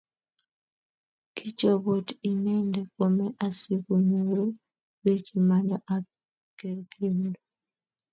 kichobot 1.35 2.07
inende 2.31 2.81
kome 2.95 3.25
asikunyoru 3.47 4.45
biik 5.01 5.25
imanda 5.39 5.75
ak 5.95 6.05
kerkeindo 6.59 7.39